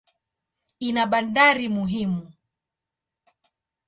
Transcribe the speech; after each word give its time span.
Ina 0.87 1.03
bandari 1.11 1.67
muhimu. 1.75 2.23